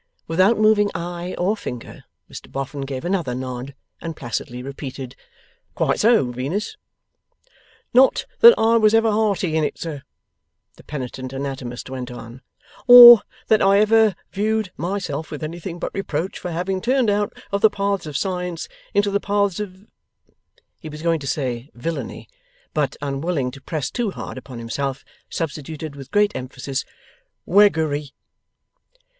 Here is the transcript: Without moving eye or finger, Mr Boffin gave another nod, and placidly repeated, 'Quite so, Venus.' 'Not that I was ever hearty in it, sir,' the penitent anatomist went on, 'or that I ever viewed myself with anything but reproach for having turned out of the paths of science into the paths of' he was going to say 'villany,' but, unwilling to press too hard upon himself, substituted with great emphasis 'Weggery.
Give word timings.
Without 0.25 0.57
moving 0.57 0.89
eye 0.95 1.35
or 1.37 1.55
finger, 1.55 2.05
Mr 2.27 2.51
Boffin 2.51 2.81
gave 2.87 3.05
another 3.05 3.35
nod, 3.35 3.75
and 4.01 4.15
placidly 4.15 4.63
repeated, 4.63 5.15
'Quite 5.75 5.99
so, 5.99 6.31
Venus.' 6.31 6.75
'Not 7.93 8.25
that 8.39 8.55
I 8.57 8.77
was 8.77 8.95
ever 8.95 9.11
hearty 9.11 9.55
in 9.55 9.63
it, 9.63 9.77
sir,' 9.77 10.01
the 10.75 10.83
penitent 10.83 11.33
anatomist 11.33 11.87
went 11.87 12.09
on, 12.09 12.41
'or 12.87 13.21
that 13.47 13.61
I 13.61 13.77
ever 13.77 14.15
viewed 14.31 14.71
myself 14.75 15.29
with 15.29 15.43
anything 15.43 15.77
but 15.77 15.93
reproach 15.93 16.39
for 16.39 16.49
having 16.49 16.81
turned 16.81 17.11
out 17.11 17.37
of 17.51 17.61
the 17.61 17.69
paths 17.69 18.07
of 18.07 18.17
science 18.17 18.67
into 18.95 19.11
the 19.11 19.19
paths 19.19 19.59
of' 19.59 19.85
he 20.81 20.89
was 20.89 21.03
going 21.03 21.19
to 21.19 21.27
say 21.27 21.69
'villany,' 21.75 22.27
but, 22.73 22.95
unwilling 23.03 23.51
to 23.51 23.61
press 23.61 23.91
too 23.91 24.09
hard 24.09 24.35
upon 24.39 24.57
himself, 24.57 25.05
substituted 25.29 25.95
with 25.95 26.09
great 26.09 26.35
emphasis 26.35 26.85
'Weggery. 27.45 28.13